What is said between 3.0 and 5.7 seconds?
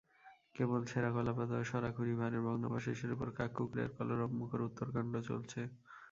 উপর কাক-কুকুরের কলরবমুখর উত্তরকাণ্ড চলছে।